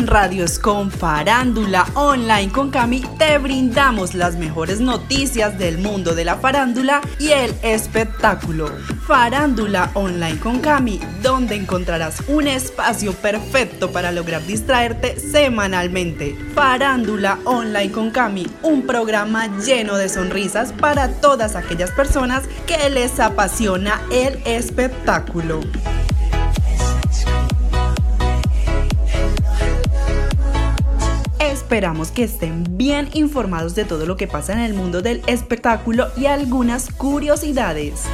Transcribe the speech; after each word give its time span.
en 0.00 0.06
Radios 0.06 0.58
con 0.58 0.90
Farándula 0.90 1.86
Online 1.94 2.50
con 2.50 2.70
Cami 2.70 3.02
te 3.18 3.36
brindamos 3.36 4.14
las 4.14 4.36
mejores 4.36 4.80
noticias 4.80 5.58
del 5.58 5.76
mundo 5.76 6.14
de 6.14 6.24
la 6.24 6.36
farándula 6.36 7.02
y 7.18 7.32
el 7.32 7.54
espectáculo. 7.62 8.70
Farándula 9.06 9.90
Online 9.92 10.38
con 10.38 10.60
Cami, 10.60 11.00
donde 11.22 11.54
encontrarás 11.54 12.22
un 12.28 12.46
espacio 12.46 13.12
perfecto 13.12 13.92
para 13.92 14.10
lograr 14.10 14.42
distraerte 14.46 15.20
semanalmente. 15.20 16.34
Farándula 16.54 17.38
Online 17.44 17.92
con 17.92 18.10
Cami, 18.10 18.46
un 18.62 18.86
programa 18.86 19.48
lleno 19.58 19.98
de 19.98 20.08
sonrisas 20.08 20.72
para 20.72 21.08
todas 21.08 21.56
aquellas 21.56 21.90
personas 21.90 22.44
que 22.66 22.88
les 22.88 23.20
apasiona 23.20 24.00
el 24.10 24.40
espectáculo. 24.46 25.60
Esperamos 31.70 32.10
que 32.10 32.24
estén 32.24 32.64
bien 32.76 33.08
informados 33.12 33.76
de 33.76 33.84
todo 33.84 34.04
lo 34.04 34.16
que 34.16 34.26
pasa 34.26 34.52
en 34.52 34.58
el 34.58 34.74
mundo 34.74 35.02
del 35.02 35.22
espectáculo 35.28 36.08
y 36.16 36.26
algunas 36.26 36.92
curiosidades. 36.92 38.06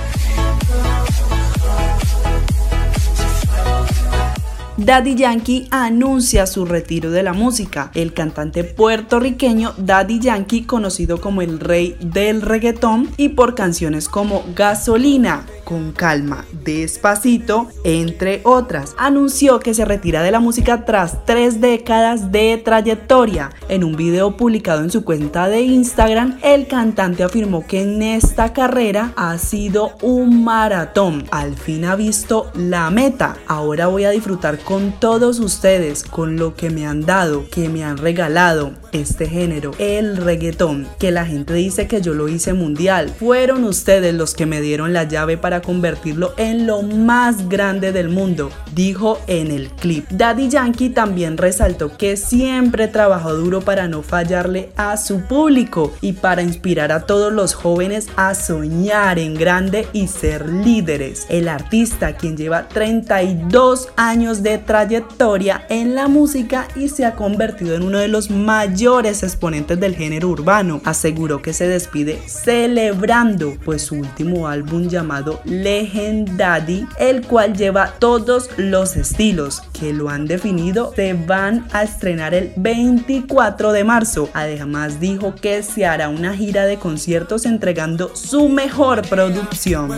Daddy 4.77 5.15
Yankee 5.15 5.69
anuncia 5.71 6.47
su 6.47 6.67
retiro 6.67 7.11
de 7.11 7.23
la 7.23 7.33
música. 7.33 7.91
El 7.95 8.13
cantante 8.13 8.63
puertorriqueño 8.63 9.73
Daddy 9.79 10.21
Yankee, 10.21 10.65
conocido 10.65 11.19
como 11.19 11.41
el 11.41 11.61
rey 11.61 11.97
del 12.01 12.43
reggaetón 12.43 13.09
y 13.17 13.31
por 13.31 13.55
canciones 13.55 14.07
como 14.11 14.45
Gasolina, 14.55 15.47
con 15.65 15.93
calma, 15.93 16.45
despacito, 16.63 17.69
entre 17.85 18.43
otras. 18.45 18.95
Anunció 18.99 19.61
que 19.61 19.73
se 19.73 19.87
retira 19.87 20.23
de 20.23 20.31
la 20.31 20.41
música 20.41 20.85
tras 20.85 21.25
tres 21.25 21.63
décadas 21.63 22.31
de 22.31 22.61
trayectoria. 22.63 23.53
En 23.71 23.83
un 23.83 23.97
video 23.97 24.37
publicado 24.37 24.83
en 24.83 24.91
su 24.91 25.05
cuenta 25.05 25.49
de 25.49 25.63
Instagram, 25.63 26.39
el 26.43 26.67
cantante 26.69 27.25
afirmó 27.25 27.67
que 27.67 27.81
en 27.81 28.03
esta 28.03 28.53
carrera 28.53 29.15
ha 29.17 29.39
sido 29.39 29.97
un 30.03 30.45
maratón. 30.45 31.25
Al 31.31 31.57
fin 31.57 31.87
ha 31.87 31.97
visto 31.97 32.51
la 32.55 32.91
meta. 32.91 33.39
Ahora 33.47 33.87
voy 33.87 34.05
a 34.05 34.11
disfrutar 34.11 34.59
con 34.67 34.91
todos 34.91 35.39
ustedes, 35.39 36.03
con 36.03 36.37
lo 36.37 36.57
que 36.57 36.71
me 36.71 36.89
han 36.89 37.07
dado, 37.07 37.49
que 37.49 37.69
me 37.69 37.85
han 37.85 37.99
regalado 37.99 38.73
este 38.91 39.29
género, 39.29 39.71
el 39.79 40.17
reggaetón, 40.17 40.89
que 40.99 41.13
la 41.13 41.25
gente 41.25 41.55
dice 41.55 41.87
que 41.87 42.01
yo 42.01 42.15
lo 42.15 42.29
hice 42.29 42.53
mundial. 42.53 43.15
Fueron 43.17 43.63
ustedes 43.63 44.13
los 44.13 44.35
que 44.35 44.45
me 44.45 44.61
dieron 44.61 44.93
la 44.93 45.05
llave 45.05 45.39
para 45.39 45.63
convertirlo 45.63 46.35
en 46.37 46.67
lo 46.67 46.83
más 46.83 47.49
grande 47.49 47.93
del 47.93 48.09
mundo, 48.09 48.51
dijo 48.75 49.21
en 49.29 49.53
el 49.53 49.69
clip. 49.71 50.05
Daddy 50.11 50.49
Yankee 50.49 50.91
también 50.91 51.37
resaltó 51.37 51.97
que 51.97 52.17
siempre 52.17 52.89
trabajó 52.89 53.35
duro 53.35 53.61
para 53.61 53.87
no 53.87 54.03
fallarle 54.03 54.73
a 54.77 54.97
su 54.97 55.21
público 55.21 55.93
y 56.01 56.15
para 56.15 56.43
inspirar 56.43 56.91
a 56.91 57.07
todos 57.07 57.33
los 57.33 57.55
jóvenes 57.55 58.09
a 58.17 58.35
soñar 58.35 59.21
en 59.21 59.35
grande 59.35 59.87
y 59.93 60.09
ser 60.09 60.49
líderes. 60.49 61.25
El 61.29 61.47
artista, 61.47 62.17
quien 62.17 62.37
lleva 62.37 62.67
32 62.67 63.91
años 63.97 64.43
de 64.43 64.56
trayectoria 64.59 65.67
en 65.69 65.95
la 65.95 66.09
música 66.09 66.69
y 66.77 66.89
se 66.89 67.05
ha 67.05 67.15
convertido 67.15 67.75
en 67.75 67.83
uno 67.83 67.99
de 67.99 68.09
los 68.09 68.31
mayores 68.31 69.23
exponentes 69.23 69.79
del 69.81 69.95
género 69.95 70.29
urbano, 70.29 70.81
aseguró 70.85 71.43
que 71.43 71.53
se 71.53 71.69
despide 71.69 72.21
celebrando 72.27 73.57
pues 73.65 73.83
su 73.83 73.97
último 73.97 74.49
álbum 74.49 74.89
llamado 74.89 75.41
Legendaddy, 75.45 76.87
el 76.99 77.27
cual 77.27 77.57
lleva 77.57 77.95
todos 77.99 78.51
los 78.57 78.97
estilos 78.97 79.63
que 79.79 79.93
lo 79.93 80.09
han 80.09 80.27
definido, 80.27 80.93
se 80.95 81.15
van 81.15 81.67
a 81.73 81.83
estrenar 81.83 82.35
el 82.35 82.53
24 82.57 83.73
de 83.73 83.85
marzo. 83.85 84.29
Además 84.35 85.01
dijo 85.01 85.35
que 85.35 85.63
se 85.63 85.87
hará 85.87 86.09
una 86.09 86.35
gira 86.35 86.67
de 86.67 86.79
conciertos 86.79 87.47
entregando 87.47 88.15
su 88.15 88.49
mejor 88.49 89.03
producción. 89.09 89.97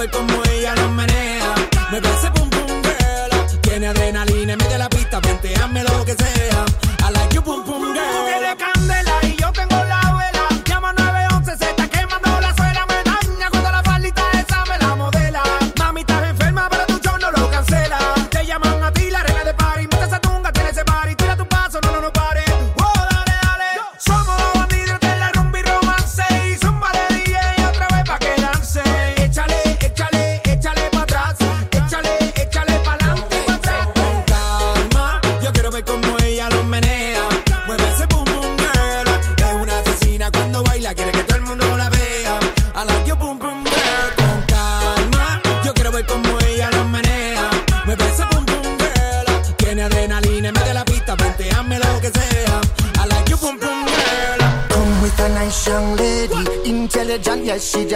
Ver 0.00 0.10
cómo 0.10 0.42
ella 0.44 0.74
lo 0.76 0.88
menea. 0.88 1.54
Me 1.92 2.00
parece 2.00 2.30
boom 2.30 2.50
boom 2.50 2.82
girl. 2.82 3.60
Tiene 3.60 3.86
adrenalina, 3.88 4.56
mete 4.56 4.78
la 4.78 4.88
pista, 4.88 5.20
lo 5.82 6.04
que 6.04 6.14
sea. 6.14 6.49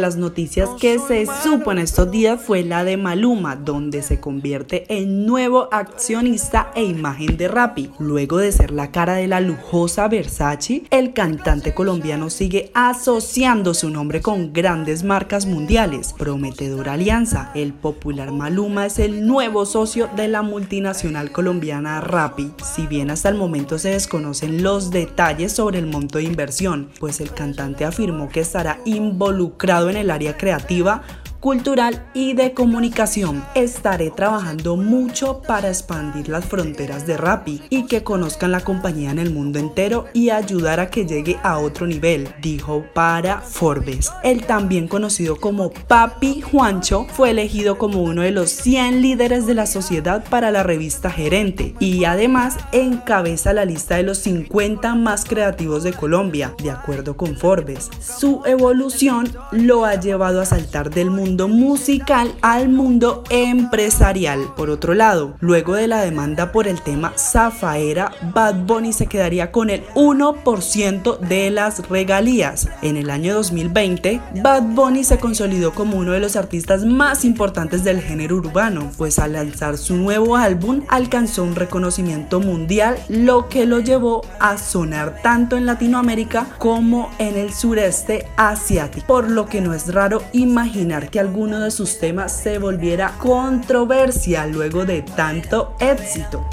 las 0.00 0.16
noticias 0.16 0.68
que 0.80 0.98
se 0.98 1.26
supo 1.42 1.72
en 1.72 1.78
estos 1.78 2.10
días 2.10 2.40
fue 2.40 2.64
la 2.64 2.84
de 2.84 2.96
Maluma, 2.96 3.56
donde 3.56 4.02
se 4.02 4.18
convierte 4.18 4.84
en 4.88 5.26
nuevo 5.26 5.68
accionista 5.70 6.70
e 6.74 6.82
imagen 6.84 7.36
de 7.36 7.48
Rappi. 7.48 7.90
Luego 7.98 8.38
de 8.38 8.50
ser 8.52 8.70
la 8.70 8.90
cara 8.90 9.14
de 9.14 9.28
la 9.28 9.40
lujosa 9.40 10.08
Versace, 10.08 10.84
el 10.90 11.12
cantante 11.12 11.74
colombiano 11.74 12.30
sigue 12.30 12.70
asociando 12.74 13.74
su 13.74 13.90
nombre 13.90 14.20
con 14.20 14.52
grandes 14.52 15.04
marcas 15.04 15.46
mundiales. 15.46 16.14
Prometedora 16.14 16.94
alianza, 16.94 17.50
el 17.54 17.72
popular 17.74 18.32
Maluma 18.32 18.86
es 18.86 18.98
el 18.98 19.26
nuevo 19.26 19.66
socio 19.66 20.08
de 20.16 20.28
la 20.28 20.42
multinacional 20.42 21.30
colombiana 21.30 22.00
Rappi. 22.00 22.52
Si 22.64 22.86
bien 22.86 23.10
hasta 23.10 23.28
el 23.28 23.34
momento 23.34 23.78
se 23.78 23.90
desconocen 23.90 24.62
los 24.62 24.90
detalles 24.90 25.52
sobre 25.52 25.78
el 25.78 25.86
monto 25.86 26.18
de 26.18 26.24
inversión, 26.24 26.88
pues 26.98 27.20
el 27.20 27.32
cantante 27.32 27.84
afirmó 27.84 28.28
que 28.28 28.40
estará 28.40 28.78
involucrado 28.84 29.89
en 29.90 29.96
el 29.96 30.10
área 30.10 30.36
creativa 30.36 31.02
cultural 31.40 32.06
y 32.12 32.34
de 32.34 32.52
comunicación. 32.52 33.42
Estaré 33.54 34.10
trabajando 34.10 34.76
mucho 34.76 35.40
para 35.40 35.68
expandir 35.68 36.28
las 36.28 36.44
fronteras 36.44 37.06
de 37.06 37.16
Rappi 37.16 37.62
y 37.70 37.86
que 37.86 38.02
conozcan 38.02 38.52
la 38.52 38.60
compañía 38.60 39.10
en 39.10 39.18
el 39.18 39.30
mundo 39.30 39.58
entero 39.58 40.06
y 40.12 40.30
ayudar 40.30 40.80
a 40.80 40.90
que 40.90 41.06
llegue 41.06 41.38
a 41.42 41.58
otro 41.58 41.86
nivel, 41.86 42.28
dijo 42.42 42.84
para 42.94 43.40
Forbes. 43.40 44.12
El 44.22 44.44
también 44.44 44.86
conocido 44.86 45.36
como 45.36 45.70
Papi 45.70 46.42
Juancho 46.42 47.06
fue 47.14 47.30
elegido 47.30 47.78
como 47.78 48.02
uno 48.02 48.22
de 48.22 48.30
los 48.30 48.50
100 48.50 49.00
líderes 49.00 49.46
de 49.46 49.54
la 49.54 49.66
sociedad 49.66 50.24
para 50.28 50.50
la 50.50 50.62
revista 50.62 51.10
Gerente 51.10 51.74
y 51.80 52.04
además 52.04 52.56
encabeza 52.72 53.52
la 53.52 53.64
lista 53.64 53.96
de 53.96 54.02
los 54.02 54.18
50 54.18 54.94
más 54.94 55.24
creativos 55.24 55.82
de 55.84 55.94
Colombia, 55.94 56.54
de 56.62 56.70
acuerdo 56.70 57.16
con 57.16 57.36
Forbes. 57.36 57.90
Su 58.00 58.42
evolución 58.44 59.28
lo 59.52 59.86
ha 59.86 59.94
llevado 59.94 60.40
a 60.40 60.44
saltar 60.44 60.90
del 60.90 61.10
mundo 61.10 61.29
mundo 61.30 61.46
musical 61.46 62.34
al 62.42 62.68
mundo 62.68 63.22
empresarial. 63.30 64.52
Por 64.56 64.68
otro 64.68 64.94
lado, 64.94 65.36
luego 65.38 65.74
de 65.74 65.86
la 65.86 66.02
demanda 66.02 66.50
por 66.50 66.66
el 66.66 66.80
tema 66.80 67.12
Zafaera, 67.16 68.10
Bad 68.34 68.64
Bunny 68.66 68.92
se 68.92 69.06
quedaría 69.06 69.52
con 69.52 69.70
el 69.70 69.86
1% 69.94 71.20
de 71.20 71.50
las 71.50 71.88
regalías. 71.88 72.68
En 72.82 72.96
el 72.96 73.10
año 73.10 73.32
2020, 73.34 74.20
Bad 74.42 74.62
Bunny 74.74 75.04
se 75.04 75.20
consolidó 75.20 75.72
como 75.72 75.98
uno 75.98 76.10
de 76.10 76.18
los 76.18 76.34
artistas 76.34 76.84
más 76.84 77.24
importantes 77.24 77.84
del 77.84 78.00
género 78.00 78.34
urbano, 78.34 78.90
pues 78.98 79.20
al 79.20 79.34
lanzar 79.34 79.78
su 79.78 79.94
nuevo 79.94 80.36
álbum 80.36 80.82
alcanzó 80.88 81.44
un 81.44 81.54
reconocimiento 81.54 82.40
mundial, 82.40 82.98
lo 83.08 83.48
que 83.48 83.66
lo 83.66 83.78
llevó 83.78 84.22
a 84.40 84.58
sonar 84.58 85.20
tanto 85.22 85.56
en 85.56 85.66
Latinoamérica 85.66 86.48
como 86.58 87.08
en 87.18 87.36
el 87.36 87.52
sureste 87.52 88.26
asiático, 88.36 89.06
por 89.06 89.30
lo 89.30 89.46
que 89.46 89.60
no 89.60 89.74
es 89.74 89.94
raro 89.94 90.24
imaginar 90.32 91.08
que 91.08 91.19
alguno 91.20 91.60
de 91.60 91.70
sus 91.70 91.98
temas 91.98 92.32
se 92.32 92.58
volviera 92.58 93.14
controversia 93.18 94.46
luego 94.46 94.84
de 94.84 95.02
tanto 95.02 95.76
éxito. 95.78 96.48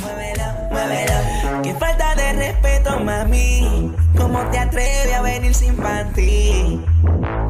Que 1.64 1.74
falta 1.74 2.16
de 2.16 2.34
respeto, 2.34 3.00
mami. 3.00 3.92
¿Cómo 4.16 4.40
te 4.52 4.60
atreves 4.60 5.14
a 5.14 5.22
venir 5.22 5.54
sin 5.54 5.76
panty? 5.76 6.84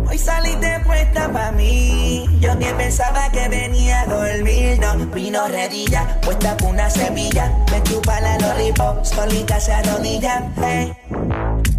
Hoy 0.08 0.18
saliste 0.18 0.80
puesta 0.86 1.32
pa' 1.32 1.52
mí. 1.52 2.26
Yo 2.40 2.58
que 2.58 2.74
pensaba 2.74 3.30
que 3.32 3.50
venía 3.50 4.02
a 4.02 4.06
dormir. 4.06 4.80
No, 4.80 4.96
vino 5.08 5.48
redilla, 5.48 6.20
puesta 6.22 6.56
con 6.58 6.70
una 6.70 6.90
semilla. 6.90 7.52
Me 7.72 7.82
chupa 7.84 8.22
la 8.22 8.38
loripo, 8.38 9.04
solita 9.04 9.60
se 9.60 9.74
arrodilla. 9.74 10.52
Hey. 10.62 10.94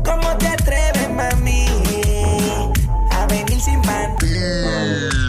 ¿Cómo 0.05 0.37
te 0.39 0.49
atreves, 0.49 1.11
mami? 1.11 1.67
A 3.13 3.27
venir 3.27 3.61
sin 3.61 3.81
panty. 3.83 5.28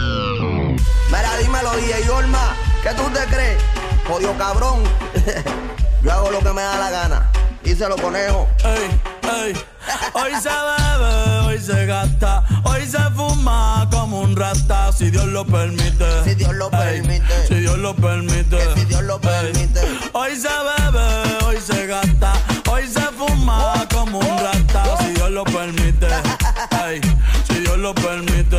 DJ 1.80 2.10
Olma. 2.10 2.54
¿Qué 2.82 2.90
tú 2.94 3.04
te 3.10 3.20
crees? 3.34 3.62
Jodido 4.06 4.36
cabrón. 4.36 4.82
Yo 6.02 6.12
hago 6.12 6.30
lo 6.30 6.38
que 6.40 6.52
me 6.52 6.62
da 6.62 6.78
la 6.78 6.90
gana. 6.90 7.30
Díselo, 7.62 7.96
conejo. 7.96 8.48
Ey, 8.64 9.00
ey. 9.46 9.64
Hoy 10.12 10.32
se 10.40 10.48
bebe, 10.48 11.38
hoy 11.46 11.58
se 11.58 11.86
gasta, 11.86 12.44
hoy 12.64 12.86
se 12.86 12.98
fuma 13.14 13.88
como 13.90 14.20
un 14.20 14.36
rata, 14.36 14.92
si 14.92 15.10
Dios 15.10 15.26
lo 15.26 15.44
permite. 15.44 16.24
Si 16.24 16.34
Dios 16.34 16.54
lo 16.54 16.66
Ey, 16.72 17.00
permite. 17.00 17.46
Si 17.48 17.54
Dios 17.54 17.78
lo 17.78 17.94
permite. 17.94 18.56
Que 18.56 18.80
si 18.80 18.84
Dios 18.86 19.02
lo 19.02 19.20
permite. 19.20 19.80
Hoy 20.12 20.36
se 20.36 20.48
bebe, 20.48 21.44
hoy 21.44 21.58
se 21.60 21.86
gasta, 21.86 22.32
hoy 22.70 22.86
se 22.86 23.00
fuma 23.00 23.86
como 23.92 24.18
un 24.18 24.38
rata, 24.38 24.84
si 25.00 25.12
Dios 25.12 25.30
lo 25.30 25.44
permite. 25.44 26.08
Si 27.48 27.54
Dios 27.60 27.78
lo 27.78 27.94
permite. 27.94 28.58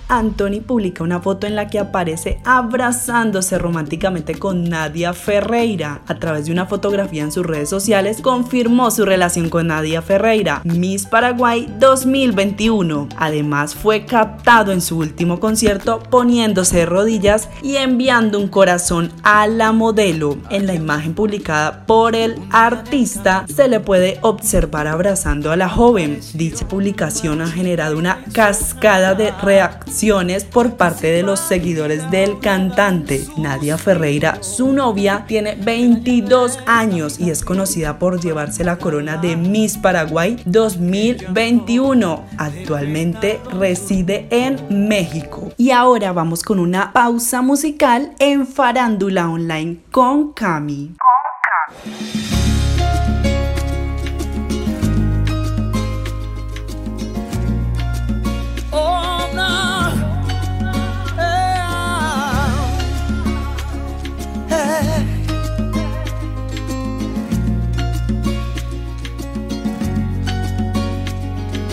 Anthony 0.11 0.59
publica 0.59 1.05
una 1.05 1.21
foto 1.21 1.47
en 1.47 1.55
la 1.55 1.67
que 1.67 1.79
aparece 1.79 2.41
abrazándose 2.43 3.57
románticamente 3.57 4.35
con 4.35 4.65
Nadia 4.65 5.13
Ferreira. 5.13 6.01
A 6.05 6.15
través 6.15 6.45
de 6.45 6.51
una 6.51 6.65
fotografía 6.65 7.23
en 7.23 7.31
sus 7.31 7.45
redes 7.45 7.69
sociales, 7.69 8.21
confirmó 8.21 8.91
su 8.91 9.05
relación 9.05 9.49
con 9.49 9.67
Nadia 9.67 10.01
Ferreira, 10.01 10.61
Miss 10.65 11.05
Paraguay 11.05 11.73
2021. 11.79 13.07
Además, 13.15 13.73
fue 13.73 14.05
captado 14.05 14.73
en 14.73 14.81
su 14.81 14.97
último 14.97 15.39
concierto 15.39 15.99
poniéndose 15.99 16.79
de 16.79 16.85
rodillas 16.85 17.47
y 17.63 17.77
enviando 17.77 18.37
un 18.37 18.49
corazón 18.49 19.13
a 19.23 19.47
la 19.47 19.71
modelo. 19.71 20.37
En 20.49 20.67
la 20.67 20.73
imagen 20.73 21.13
publicada 21.13 21.85
por 21.85 22.17
el 22.17 22.35
artista, 22.51 23.45
se 23.47 23.69
le 23.69 23.79
puede 23.79 24.19
observar 24.23 24.87
abrazando 24.87 25.53
a 25.53 25.55
la 25.55 25.69
joven. 25.69 26.19
Dicha 26.33 26.67
publicación 26.67 27.41
ha 27.41 27.47
generado 27.47 27.97
una 27.97 28.25
cascada 28.33 29.13
de 29.13 29.31
reacciones 29.41 30.00
por 30.49 30.77
parte 30.77 31.11
de 31.11 31.21
los 31.21 31.39
seguidores 31.39 32.09
del 32.09 32.39
cantante. 32.39 33.23
Nadia 33.37 33.77
Ferreira, 33.77 34.41
su 34.41 34.73
novia, 34.73 35.25
tiene 35.27 35.53
22 35.55 36.57
años 36.65 37.19
y 37.19 37.29
es 37.29 37.43
conocida 37.43 37.99
por 37.99 38.19
llevarse 38.19 38.63
la 38.63 38.77
corona 38.77 39.17
de 39.17 39.35
Miss 39.35 39.77
Paraguay 39.77 40.41
2021. 40.45 42.25
Actualmente 42.39 43.39
reside 43.53 44.25
en 44.31 44.87
México. 44.87 45.51
Y 45.57 45.69
ahora 45.69 46.13
vamos 46.13 46.41
con 46.41 46.57
una 46.57 46.93
pausa 46.93 47.43
musical 47.43 48.13
en 48.17 48.47
Farándula 48.47 49.29
Online 49.29 49.81
con 49.91 50.33
Cami. 50.33 50.95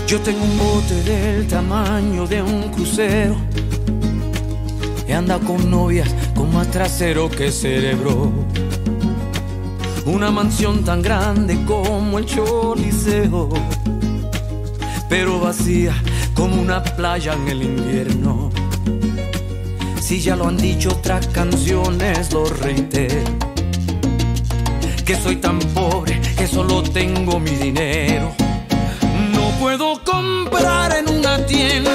Yo 0.09 0.19
tengo 0.21 0.43
un 0.43 0.57
bote 0.57 1.03
del 1.03 1.47
tamaño 1.47 2.27
de 2.27 2.41
un 2.41 2.71
crucero 2.71 3.37
y 5.07 5.13
anda 5.13 5.39
con 5.39 5.71
novias 5.71 6.09
con 6.35 6.51
más 6.51 6.71
trasero 6.71 7.29
que 7.29 7.53
cerebro. 7.53 8.33
Una 10.07 10.31
mansión 10.31 10.83
tan 10.83 11.03
grande 11.03 11.63
como 11.67 12.19
el 12.19 12.25
Choliseo, 12.25 13.51
pero 15.11 15.41
vacía 15.41 15.95
como 16.33 16.59
una 16.59 16.83
playa 16.83 17.35
en 17.35 17.49
el 17.49 17.63
invierno. 17.65 18.51
Si 20.01 20.23
ya 20.23 20.37
lo 20.37 20.49
han 20.49 20.57
dicho 20.57 20.89
otras 20.89 21.27
canciones, 21.27 22.33
lo 22.33 22.47
reitero. 22.47 23.25
Que 25.05 25.17
soy 25.17 25.37
tan 25.37 25.59
pobre 25.59 26.19
que 26.35 26.47
solo 26.47 26.83
tengo 26.83 27.39
mi 27.39 27.51
dinero. 27.51 28.48
Puedo 29.59 29.99
comprar 30.05 30.97
en 30.99 31.09
una 31.19 31.45
tienda 31.45 31.88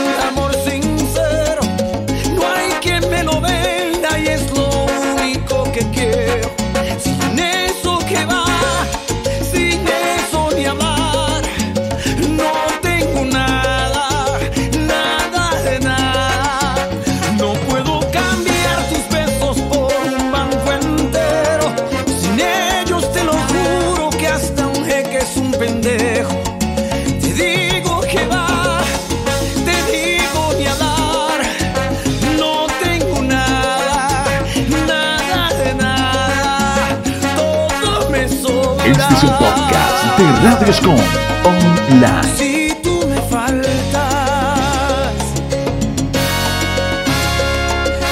Escom 40.70 40.96
Online. 41.44 42.24
Si 42.38 42.74
tú 42.82 43.06
me 43.08 43.22
faltas, 43.24 43.72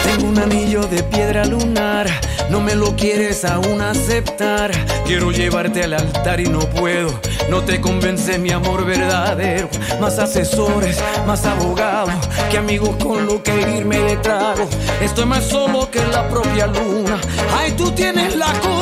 tengo 0.04 0.28
un 0.28 0.40
anillo 0.40 0.82
de 0.84 1.02
piedra 1.04 1.46
lunar. 1.46 2.08
No 2.50 2.60
me 2.60 2.76
lo 2.76 2.96
quieres 2.96 3.46
aún 3.46 3.82
aceptar. 3.82 4.72
Quiero 5.06 5.32
llevarte 5.32 5.84
al 5.84 5.94
altar 5.94 6.42
y 6.42 6.48
no 6.48 6.60
puedo. 6.60 7.12
No 7.50 7.62
te 7.62 7.80
convence 7.80 8.38
mi 8.38 8.52
amor 8.52 8.86
verdadero. 8.86 9.70
Más 10.02 10.20
asesores, 10.20 11.02
más 11.26 11.46
abogados 11.46 12.14
que 12.50 12.58
amigos 12.58 12.96
con 13.02 13.26
lo 13.26 13.42
que 13.42 13.78
irme 13.78 14.00
de 14.00 14.18
trago. 14.18 14.68
Estoy 15.02 15.26
más 15.26 15.46
solo 15.46 15.90
que 15.90 16.06
la 16.06 16.28
propia 16.28 16.68
luna. 16.68 17.18
Ay, 17.58 17.72
tú 17.72 17.92
tienes 17.92 18.36
la 18.36 18.52
cura 18.60 18.81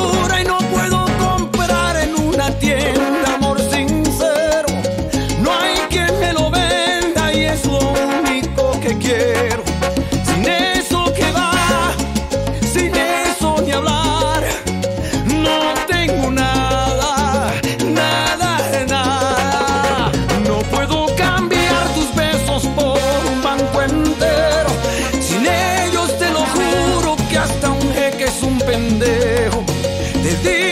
Te 30.22 30.36
digo 30.36 30.69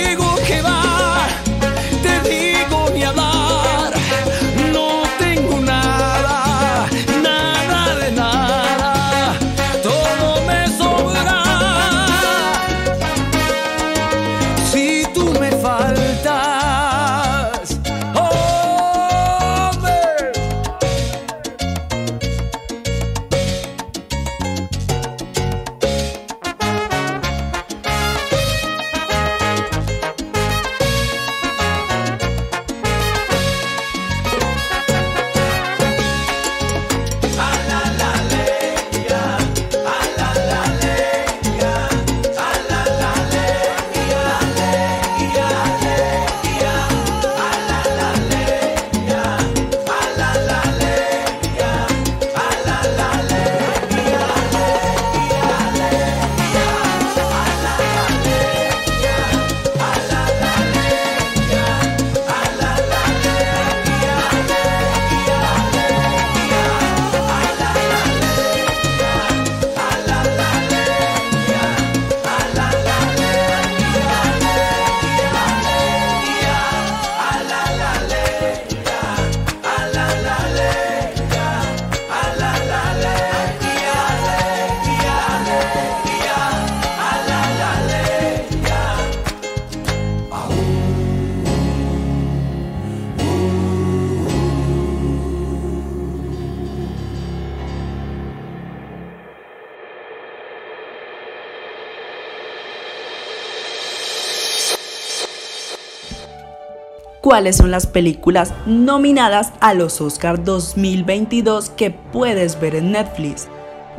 cuáles 107.38 107.54
son 107.54 107.70
las 107.70 107.86
películas 107.86 108.52
nominadas 108.66 109.52
a 109.60 109.72
los 109.72 110.00
Oscar 110.00 110.42
2022 110.42 111.70
que 111.70 111.92
puedes 111.92 112.60
ver 112.60 112.74
en 112.74 112.90
Netflix. 112.90 113.46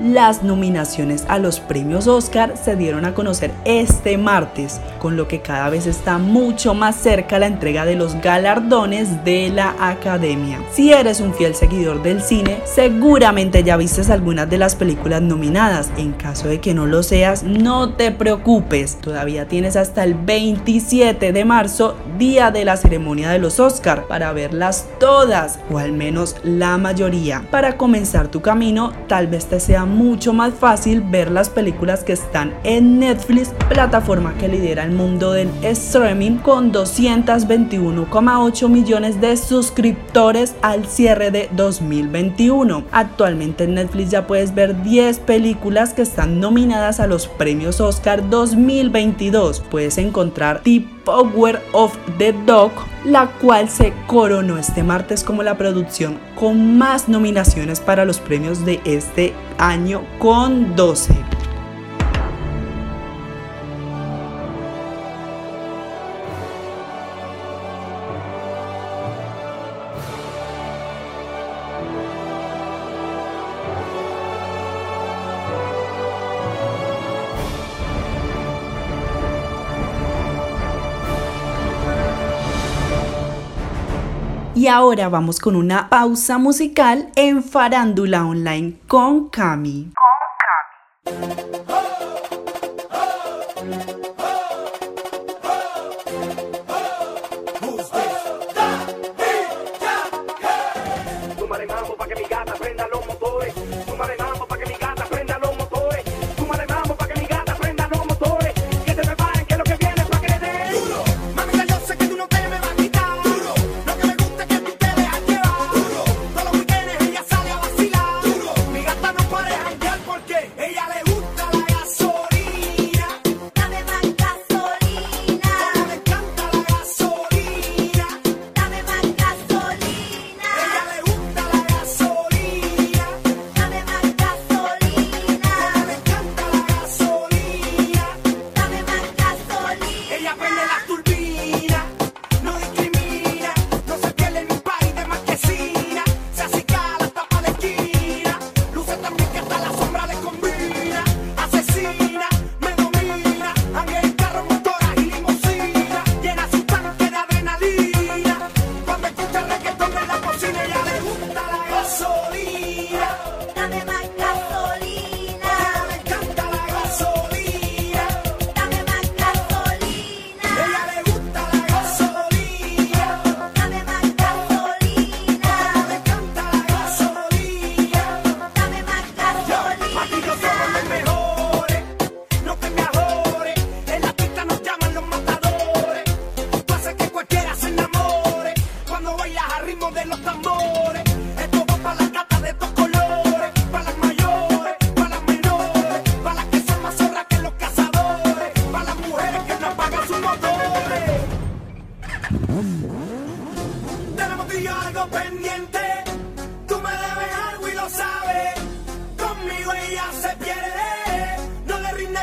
Las 0.02 0.44
nominaciones 0.44 1.26
a 1.28 1.40
los 1.40 1.60
premios 1.60 2.08
Oscar 2.08 2.54
se 2.56 2.78
dieron 2.78 3.04
a 3.04 3.14
conocer 3.14 3.52
este 3.66 4.18
martes, 4.18 4.80
con 4.98 5.18
lo 5.18 5.28
que 5.28 5.42
cada 5.42 5.70
vez 5.70 5.88
está 5.88 6.18
mucho 6.18 6.74
más 6.74 6.96
cerca 6.96 7.38
la 7.38 7.48
entrega 7.48 7.84
de 7.84 7.98
los 7.98 8.16
galardones 8.22 9.26
de 9.26 9.50
la 9.50 9.76
Academia. 9.78 10.64
Si 10.72 10.94
eres 10.94 11.20
un 11.20 11.34
fiel 11.34 11.54
seguidor 11.54 12.02
del 12.02 12.22
cine, 12.22 12.62
seguramente 12.64 13.62
ya 13.62 13.76
vistes 13.76 14.10
algunas 14.10 14.50
de 14.50 14.58
las 14.58 14.76
películas 14.76 15.22
nominadas. 15.22 15.92
En 15.98 16.14
caso 16.14 16.48
de 16.48 16.62
que 16.62 16.74
no 16.74 16.86
lo 16.86 17.04
seas, 17.04 17.44
no 17.44 17.96
te 17.96 18.12
preocupes, 18.12 19.02
todavía 19.02 19.50
tienes 19.50 19.76
hasta 19.76 20.06
el 20.06 20.14
27 20.14 21.34
de 21.34 21.44
marzo, 21.44 21.98
día 22.18 22.52
de 22.52 22.64
la 22.64 22.78
ceremonia 22.78 23.32
de 23.32 23.40
los 23.40 23.60
Oscar, 23.60 24.08
para 24.08 24.32
verlas 24.32 24.88
todas, 24.98 25.60
o 25.70 25.78
al 25.78 25.92
menos 25.92 26.38
la 26.44 26.78
mayoría. 26.78 27.44
Para 27.52 27.76
comenzar 27.76 28.30
tu 28.30 28.40
camino, 28.40 28.94
tal 29.10 29.28
vez 29.28 29.48
te 29.48 29.60
sea 29.60 29.89
mucho 29.90 30.34
más 30.34 30.54
fácil 30.54 31.02
ver 31.02 31.32
las 31.32 31.50
películas 31.50 32.04
que 32.04 32.14
están 32.14 32.54
en 32.64 33.00
Netflix, 33.00 33.50
plataforma 33.68 34.34
que 34.38 34.48
lidera 34.48 34.84
el 34.84 34.92
mundo 34.92 35.32
del 35.32 35.50
streaming 35.64 36.38
con 36.38 36.72
221,8 36.72 38.70
millones 38.70 39.20
de 39.20 39.36
suscriptores 39.38 40.56
al 40.62 40.86
cierre 40.86 41.32
de 41.32 41.50
2021. 41.52 42.84
Actualmente 42.92 43.66
en 43.66 43.76
Netflix 43.76 44.12
ya 44.12 44.28
puedes 44.28 44.56
ver 44.56 44.82
10 44.84 45.20
películas 45.20 45.94
que 45.94 46.04
están 46.04 46.40
nominadas 46.40 47.00
a 47.00 47.08
los 47.08 47.28
premios 47.28 47.82
Oscar 47.82 48.30
2022. 48.30 49.62
Puedes 49.70 49.98
encontrar 49.98 50.62
The 50.64 50.86
Power 51.04 51.62
of 51.74 51.98
the 52.18 52.34
Dog, 52.46 52.72
la 53.04 53.28
cual 53.42 53.70
se 53.70 53.94
coronó 54.08 54.58
este 54.58 54.84
martes 54.84 55.24
como 55.24 55.44
la 55.44 55.58
producción 55.58 56.20
con 56.40 56.78
más 56.78 57.10
nominaciones 57.10 57.80
para 57.82 58.06
los 58.06 58.20
premios 58.20 58.66
de 58.66 58.80
este 58.86 59.34
año 59.58 60.04
con 60.20 60.76
12. 60.76 61.39
Ahora 84.70 85.10
vamos 85.10 85.40
con 85.40 85.56
una 85.56 85.90
pausa 85.90 86.38
musical 86.38 87.10
en 87.16 87.44
Farándula 87.44 88.26
Online 88.26 88.76
con 88.88 89.30
Cami. 89.30 89.90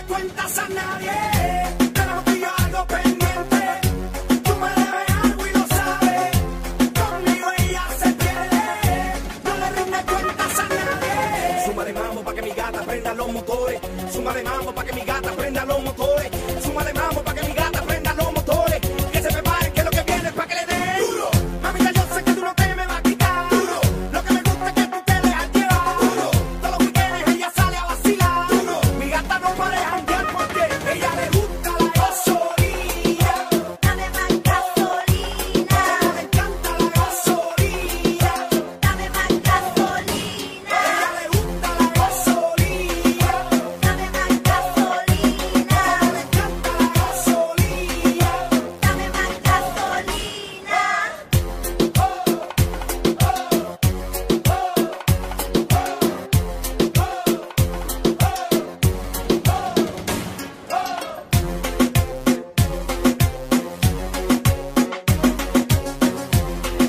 Cuentas 0.09 0.59
a 0.59 0.69
nadie, 0.69 1.11
te 1.93 2.07
la 2.07 2.19
hostillo 2.19 2.49
algo 2.65 2.87
pendiente. 2.87 3.63
Tú 4.45 4.53
me 4.57 4.69
debes 4.69 5.11
algo 5.25 5.47
y 5.47 5.53
lo 5.53 5.67
sabes. 5.67 6.31
Conmigo 7.01 7.47
ella 7.59 7.83
se 7.99 8.17
quiere. 8.17 8.63
No 9.45 9.57
le 9.57 9.71
rindas 9.77 10.05
cuentas 10.05 10.59
a 10.59 10.69
nadie. 10.69 11.67
Suma 11.67 11.85
de 11.85 11.93
mambo 11.93 12.23
para 12.23 12.37
que 12.37 12.43
mi 12.43 12.51
gata 12.51 12.83
prenda 12.83 13.15
los 13.15 13.33
motores. 13.33 13.81
Suma 14.13 14.33
de 14.33 14.43
mambo 14.43 14.73
para 14.75 14.87
que 14.89 14.93
mi 14.95 15.05
gata 15.05 15.33
prenda 15.33 15.65
los 15.65 15.83
motores. 15.83 16.31
Suma 16.63 16.83
mambo 16.85 16.85
para 16.85 16.85
que 16.85 16.93
mi 16.93 16.93
gata 16.93 16.93
prenda 16.93 17.05
los 17.05 17.13
motores. 17.13 17.36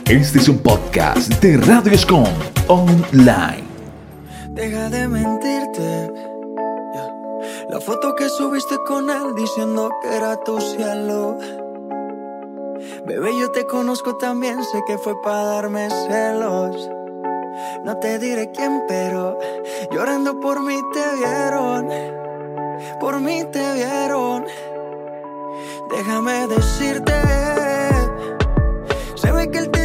Este 0.10 0.40
es 0.40 0.48
un 0.48 0.60
podcast 0.60 1.30
de 1.42 1.58
Radio 1.58 1.92
Escom 1.92 2.24
Online. 2.70 3.62
Deja 4.52 4.90
de 4.90 5.06
mentirte. 5.06 6.14
La 7.70 7.82
foto 7.82 8.16
que 8.16 8.30
subiste 8.30 8.78
con 8.88 9.10
él 9.10 9.36
diciendo 9.36 9.90
que 10.02 10.16
era 10.16 10.38
tu 10.46 10.62
cielo. 10.62 11.38
Bebé, 13.06 13.38
yo 13.38 13.52
te 13.52 13.66
conozco 13.66 14.16
también, 14.16 14.64
sé 14.64 14.82
que 14.88 14.98
fue 14.98 15.22
para 15.22 15.44
darme 15.44 15.90
celos. 15.90 16.90
No 17.84 17.98
te 17.98 18.18
diré 18.18 18.50
quién, 18.52 18.84
pero 18.88 19.38
llorando 19.92 20.40
por 20.40 20.64
mí 20.64 20.80
te 20.94 21.18
vieron. 21.18 21.90
Por 23.02 23.20
mí 23.20 23.44
te 23.52 23.74
vieron. 23.74 24.46
Déjame 25.92 26.48
decirte. 26.48 27.14
Se 29.16 29.32
ve 29.34 29.52
que 29.52 29.58
el 29.58 29.77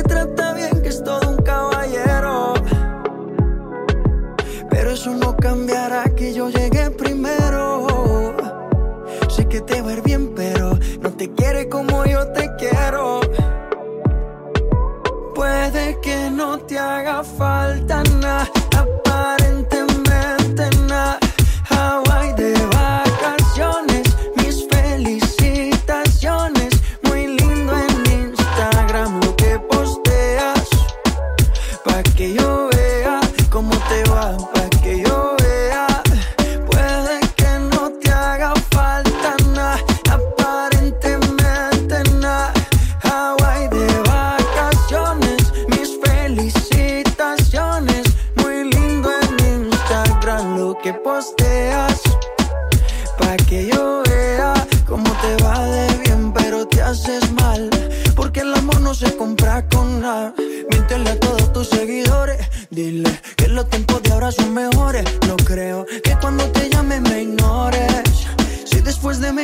haga 16.82 17.22
falta. 17.22 17.91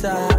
time. 0.00 0.29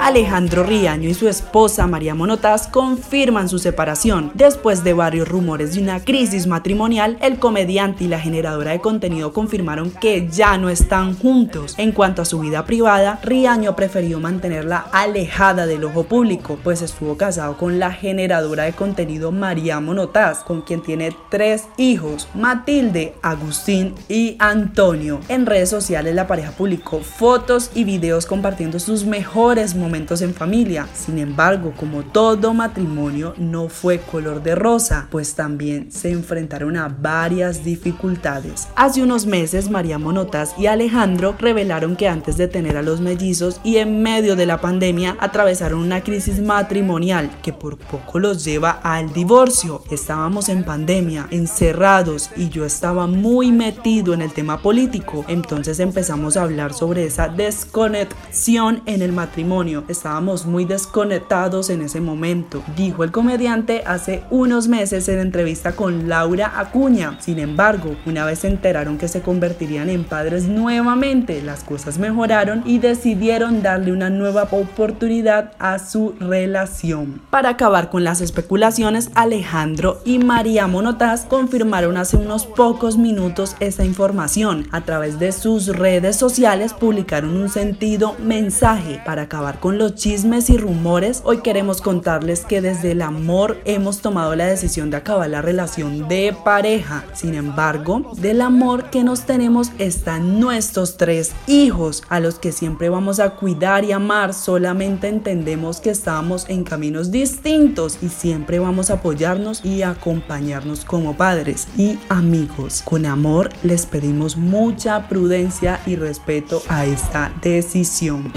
Alejandro 0.00 0.62
Riaño 0.62 1.08
y 1.08 1.14
su 1.14 1.28
esposa 1.28 1.86
María 1.86 2.14
Monotaz 2.14 2.68
confirman 2.68 3.48
su 3.48 3.58
separación. 3.58 4.30
Después 4.34 4.82
de 4.84 4.94
varios 4.94 5.28
rumores 5.28 5.74
de 5.74 5.82
una 5.82 6.00
crisis 6.00 6.46
matrimonial, 6.46 7.18
el 7.20 7.38
comediante 7.38 8.04
y 8.04 8.08
la 8.08 8.20
generadora 8.20 8.72
de 8.72 8.80
contenido 8.80 9.32
confirmaron 9.32 9.90
que 9.90 10.28
ya 10.28 10.56
no 10.58 10.70
están 10.70 11.16
juntos. 11.16 11.74
En 11.76 11.92
cuanto 11.92 12.22
a 12.22 12.24
su 12.24 12.40
vida 12.40 12.64
privada, 12.64 13.20
Riaño 13.22 13.76
prefirió 13.76 14.20
mantenerla 14.20 14.86
alejada 14.92 15.66
del 15.66 15.84
ojo 15.84 16.04
público, 16.04 16.58
pues 16.62 16.82
estuvo 16.82 17.16
casado 17.16 17.56
con 17.56 17.78
la 17.78 17.92
generadora 17.92 18.64
de 18.64 18.72
contenido 18.72 19.32
María 19.32 19.80
Monotaz, 19.80 20.44
con 20.44 20.62
quien 20.62 20.82
tiene 20.82 21.14
tres 21.30 21.64
hijos, 21.76 22.28
Matilde, 22.34 23.14
Agustín 23.22 23.94
y 24.08 24.36
Antonio. 24.38 25.20
En 25.28 25.46
redes 25.46 25.68
sociales 25.68 26.14
la 26.14 26.26
pareja 26.26 26.52
publicó 26.52 27.00
fotos 27.00 27.70
y 27.74 27.84
videos 27.84 28.26
compartiendo 28.26 28.78
sus 28.78 28.99
mejores 29.04 29.74
momentos 29.74 30.22
en 30.22 30.34
familia. 30.34 30.88
Sin 30.94 31.18
embargo, 31.18 31.72
como 31.76 32.02
todo 32.02 32.54
matrimonio, 32.54 33.34
no 33.36 33.68
fue 33.68 33.98
color 34.00 34.42
de 34.42 34.54
rosa, 34.54 35.08
pues 35.10 35.34
también 35.34 35.90
se 35.92 36.10
enfrentaron 36.10 36.76
a 36.76 36.88
varias 36.88 37.64
dificultades. 37.64 38.68
Hace 38.76 39.02
unos 39.02 39.26
meses, 39.26 39.70
María 39.70 39.98
Monotaz 39.98 40.58
y 40.58 40.66
Alejandro 40.66 41.34
revelaron 41.38 41.96
que 41.96 42.08
antes 42.08 42.36
de 42.36 42.48
tener 42.48 42.76
a 42.76 42.82
los 42.82 43.00
mellizos 43.00 43.60
y 43.64 43.76
en 43.76 44.02
medio 44.02 44.36
de 44.36 44.46
la 44.46 44.60
pandemia 44.60 45.16
atravesaron 45.20 45.80
una 45.80 46.02
crisis 46.02 46.40
matrimonial 46.40 47.30
que 47.42 47.52
por 47.52 47.78
poco 47.78 48.18
los 48.18 48.44
lleva 48.44 48.70
al 48.82 49.12
divorcio. 49.12 49.82
Estábamos 49.90 50.48
en 50.48 50.64
pandemia, 50.64 51.26
encerrados 51.30 52.30
y 52.36 52.48
yo 52.48 52.64
estaba 52.64 53.06
muy 53.06 53.52
metido 53.52 54.14
en 54.14 54.22
el 54.22 54.32
tema 54.32 54.62
político. 54.62 55.24
Entonces 55.28 55.80
empezamos 55.80 56.36
a 56.36 56.42
hablar 56.42 56.72
sobre 56.74 57.04
esa 57.04 57.28
desconexión 57.28 58.82
en 58.94 59.02
el 59.02 59.12
matrimonio. 59.12 59.84
Estábamos 59.88 60.46
muy 60.46 60.64
desconectados 60.64 61.70
en 61.70 61.82
ese 61.82 62.00
momento, 62.00 62.62
dijo 62.76 63.04
el 63.04 63.12
comediante 63.12 63.82
hace 63.86 64.22
unos 64.30 64.68
meses 64.68 65.08
en 65.08 65.20
entrevista 65.20 65.72
con 65.72 66.08
Laura 66.08 66.58
Acuña. 66.58 67.16
Sin 67.20 67.38
embargo, 67.38 67.96
una 68.06 68.24
vez 68.24 68.40
se 68.40 68.48
enteraron 68.48 68.98
que 68.98 69.08
se 69.08 69.22
convertirían 69.22 69.88
en 69.88 70.04
padres 70.04 70.48
nuevamente, 70.48 71.42
las 71.42 71.64
cosas 71.64 71.98
mejoraron 71.98 72.62
y 72.66 72.78
decidieron 72.78 73.62
darle 73.62 73.92
una 73.92 74.10
nueva 74.10 74.48
oportunidad 74.50 75.52
a 75.58 75.78
su 75.78 76.14
relación. 76.18 77.20
Para 77.30 77.50
acabar 77.50 77.90
con 77.90 78.04
las 78.04 78.20
especulaciones, 78.20 79.10
Alejandro 79.14 80.00
y 80.04 80.18
María 80.18 80.66
Monotaz 80.66 81.24
confirmaron 81.26 81.96
hace 81.96 82.16
unos 82.16 82.46
pocos 82.46 82.98
minutos 82.98 83.56
esta 83.60 83.84
información. 83.84 84.66
A 84.72 84.82
través 84.82 85.18
de 85.18 85.32
sus 85.32 85.68
redes 85.68 86.16
sociales 86.16 86.72
publicaron 86.72 87.36
un 87.36 87.48
sentido 87.48 88.16
mensaje 88.18 88.79
para 89.04 89.22
acabar 89.22 89.60
con 89.60 89.78
los 89.78 89.94
chismes 89.94 90.48
y 90.50 90.56
rumores. 90.56 91.22
Hoy 91.24 91.38
queremos 91.38 91.82
contarles 91.82 92.44
que 92.44 92.60
desde 92.60 92.92
el 92.92 93.02
amor 93.02 93.58
hemos 93.64 94.00
tomado 94.00 94.34
la 94.34 94.46
decisión 94.46 94.90
de 94.90 94.96
acabar 94.96 95.28
la 95.28 95.42
relación 95.42 96.08
de 96.08 96.34
pareja. 96.44 97.04
Sin 97.12 97.34
embargo, 97.34 98.12
del 98.16 98.40
amor 98.40 98.90
que 98.90 99.04
nos 99.04 99.22
tenemos 99.22 99.70
están 99.78 100.40
nuestros 100.40 100.96
tres 100.96 101.32
hijos, 101.46 102.02
a 102.08 102.20
los 102.20 102.38
que 102.38 102.52
siempre 102.52 102.88
vamos 102.88 103.20
a 103.20 103.30
cuidar 103.30 103.84
y 103.84 103.92
amar. 103.92 104.32
Solamente 104.32 105.08
entendemos 105.08 105.80
que 105.80 105.90
estamos 105.90 106.48
en 106.48 106.64
caminos 106.64 107.10
distintos 107.10 107.98
y 108.02 108.08
siempre 108.08 108.58
vamos 108.58 108.90
a 108.90 108.94
apoyarnos 108.94 109.64
y 109.64 109.82
acompañarnos 109.82 110.84
como 110.84 111.16
padres 111.16 111.68
y 111.76 111.98
amigos. 112.08 112.82
Con 112.84 113.04
amor 113.04 113.50
les 113.62 113.84
pedimos 113.84 114.36
mucha 114.36 115.08
prudencia 115.08 115.80
y 115.86 115.96
respeto 115.96 116.62
a 116.68 116.86
esta 116.86 117.32
decisión. 117.42 118.32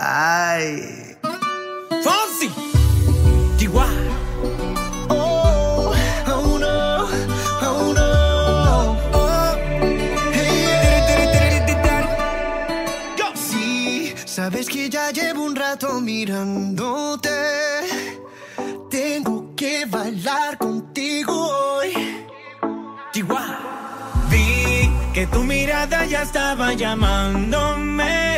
Ay. 0.00 1.16
Fonsi. 2.04 2.48
Oh, 5.10 5.92
oh 6.26 6.58
no, 6.58 7.08
oh 7.66 7.92
no. 7.98 8.96
Oh, 9.12 9.56
hey. 10.32 11.64
Sí, 13.34 14.14
sabes 14.24 14.68
que 14.68 14.88
ya 14.88 15.10
llevo 15.10 15.42
un 15.42 15.56
rato 15.56 16.00
mirándote. 16.00 17.30
Tengo 18.88 19.52
que 19.56 19.84
bailar 19.86 20.58
contigo 20.58 21.34
hoy. 21.34 21.92
Chihuahua. 23.12 23.58
Vi 24.30 24.88
que 25.12 25.26
tu 25.26 25.42
mirada 25.42 26.04
ya 26.06 26.22
estaba 26.22 26.72
llamándome. 26.74 28.37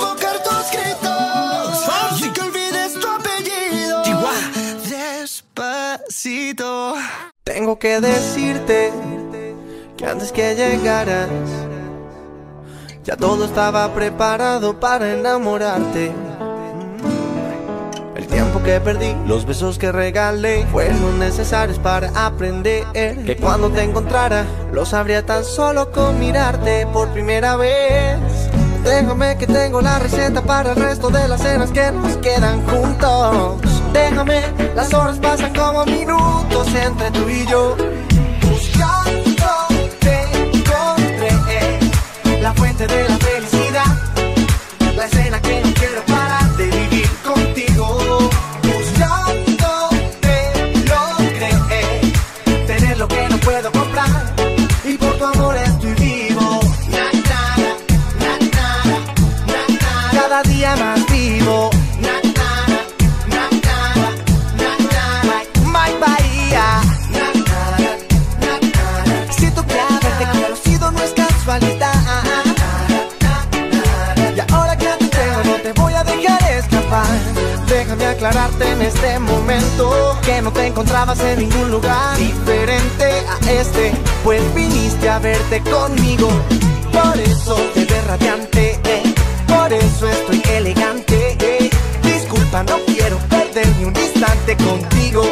Tengo 7.43 7.79
que 7.79 7.99
decirte 7.99 8.93
que 9.97 10.05
antes 10.05 10.31
que 10.31 10.53
llegaras, 10.53 11.29
ya 13.03 13.17
todo 13.17 13.45
estaba 13.45 13.91
preparado 13.91 14.79
para 14.79 15.13
enamorarte. 15.13 16.11
El 18.15 18.27
tiempo 18.27 18.61
que 18.61 18.79
perdí, 18.79 19.15
los 19.25 19.47
besos 19.47 19.79
que 19.79 19.91
regalé, 19.91 20.67
fueron 20.67 21.17
necesarios 21.17 21.79
para 21.79 22.11
aprender 22.27 22.85
que 22.93 23.35
cuando 23.41 23.71
te 23.71 23.81
encontrara, 23.81 24.45
lo 24.71 24.85
sabría 24.85 25.25
tan 25.25 25.43
solo 25.43 25.91
con 25.91 26.19
mirarte 26.19 26.85
por 26.93 27.09
primera 27.13 27.55
vez. 27.55 28.19
Déjame 28.83 29.37
que 29.39 29.47
tengo 29.47 29.81
la 29.81 29.97
receta 29.97 30.43
para 30.43 30.73
el 30.73 30.75
resto 30.75 31.09
de 31.09 31.27
las 31.27 31.41
cenas 31.41 31.71
que 31.71 31.91
nos 31.91 32.17
quedan 32.17 32.63
juntos. 32.67 33.80
Déjame, 33.93 34.41
las 34.75 34.93
horas 34.93 35.17
pasan 35.19 35.53
como 35.53 35.85
minutos 35.85 36.67
entre 36.75 37.11
tú 37.11 37.29
y 37.29 37.45
yo. 37.47 37.75
Buscando 38.41 39.67
te 39.99 40.23
encontré 40.57 41.79
la 42.41 42.53
fuente 42.53 42.87
de 42.87 43.09
la 43.09 43.17
felicidad. 43.17 43.85
La 44.95 45.05
escena 45.05 45.41
que 45.41 45.70
en 81.25 81.39
ningún 81.39 81.71
lugar 81.71 82.17
diferente 82.17 83.05
a 83.05 83.51
este 83.51 83.91
Pues 84.23 84.41
viniste 84.53 85.09
a 85.09 85.19
verte 85.19 85.61
conmigo 85.61 86.29
Por 86.91 87.19
eso 87.19 87.55
te 87.73 87.85
ves 87.85 88.07
radiante 88.07 88.79
eh. 88.83 89.03
Por 89.47 89.71
eso 89.73 90.07
estoy 90.07 90.41
elegante 90.55 91.37
eh. 91.39 91.69
Disculpa, 92.03 92.63
no 92.63 92.77
quiero 92.85 93.17
perder 93.29 93.67
ni 93.77 93.85
un 93.85 93.95
instante 93.95 94.57
contigo 94.57 95.23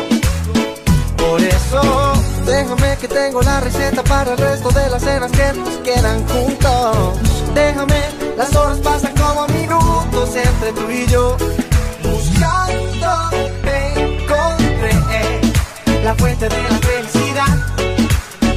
por 1.17 1.41
eso, 1.43 2.13
déjame 2.45 2.97
que 2.97 3.08
tengo 3.08 3.41
la 3.41 3.60
receta 3.60 4.04
para 4.04 4.32
el 4.32 4.38
resto 4.38 4.69
de 4.69 4.89
las 4.89 5.04
cenas 5.04 5.32
que 5.32 5.54
nos 5.54 5.78
quedan 5.84 6.28
juntos. 6.28 7.19
Déjame, 7.54 8.02
las 8.36 8.56
horas 8.56 8.80
pasan 8.80 9.13
como 9.15 9.45
minutos 9.47 10.36
entre 10.36 10.71
tú 10.71 10.89
y 10.89 11.06
yo. 11.08 11.38
Fuente 16.20 16.50
de 16.50 16.62
la 16.62 16.78
felicidad. 16.90 17.58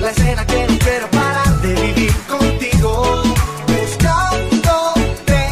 La 0.01 0.11
escena 0.11 0.45
que 0.47 0.67
no 0.67 0.79
quiero 0.79 1.11
parar 1.11 1.61
de 1.63 1.75
vivir 1.75 2.13
contigo. 2.29 3.23
Buscando 3.69 4.95
te 5.25 5.43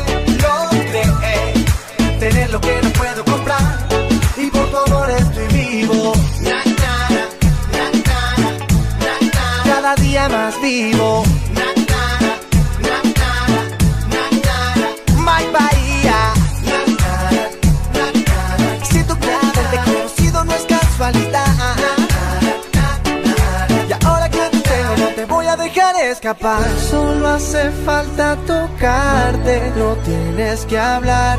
logré 0.45 1.05
tener 2.19 2.51
lo 2.51 2.61
que 2.61 2.81
no 2.83 2.91
puedo 2.91 3.25
comprar. 3.25 3.89
Y 4.37 4.47
por 4.51 4.71
tu 4.71 4.77
amor 4.77 5.11
estoy 5.11 5.49
vivo. 5.59 6.13
Na, 6.41 6.65
na, 6.83 6.95
na. 7.13 7.29
Cada 9.65 9.95
día 9.95 10.29
más 10.29 10.61
vivo. 10.61 11.30
Escapar. 26.21 26.69
Solo 26.91 27.29
hace 27.29 27.71
falta 27.71 28.37
tocarte, 28.47 29.73
no 29.75 29.95
tienes 30.05 30.67
que 30.67 30.79
hablar. 30.79 31.39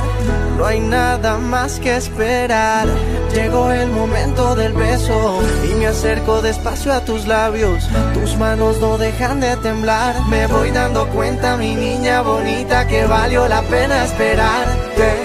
No 0.58 0.66
hay 0.66 0.80
nada 0.80 1.38
más 1.38 1.80
que 1.80 1.96
esperar. 1.96 2.88
Llegó 3.32 3.72
el 3.72 3.92
momento 3.92 4.56
del 4.56 4.74
beso 4.74 5.40
y 5.70 5.76
me 5.76 5.86
acerco 5.86 6.42
despacio 6.42 6.94
a 6.94 7.02
tus 7.02 7.28
labios. 7.28 7.88
Tus 8.16 8.36
manos 8.38 8.80
no 8.80 8.98
dejan 8.98 9.40
de 9.40 9.56
temblar. 9.58 10.16
Me 10.30 10.48
voy 10.48 10.72
dando 10.72 11.08
cuenta, 11.10 11.58
mi 11.58 11.76
niña 11.76 12.24
bonita, 12.24 12.88
que 12.88 13.06
valió 13.06 13.48
la 13.48 13.62
pena 13.62 14.04
esperarte. 14.04 15.21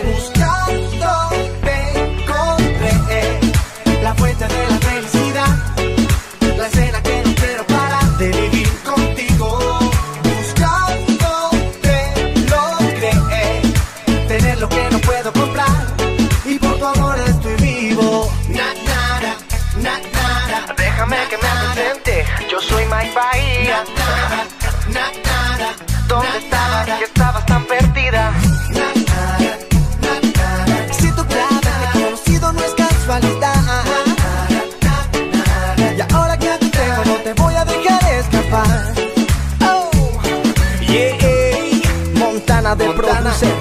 De 42.77 42.85
producer. 42.93 43.56